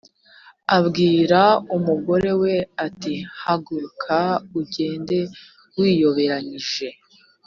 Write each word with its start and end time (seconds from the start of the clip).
abwira 0.77 1.41
umugore 1.77 2.29
we 2.41 2.53
ati 2.85 3.13
haguruka 3.43 4.17
ugende 4.59 5.17
wiyoberanyije 5.79 6.87